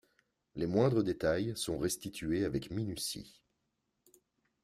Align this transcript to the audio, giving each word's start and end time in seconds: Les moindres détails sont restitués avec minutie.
Les 0.55 0.65
moindres 0.65 1.03
détails 1.03 1.53
sont 1.55 1.77
restitués 1.77 2.43
avec 2.43 2.71
minutie. 2.71 3.43